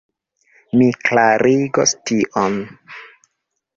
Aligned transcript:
Mi 0.79 0.87
klarigos 1.09 1.93
tion. 2.09 2.59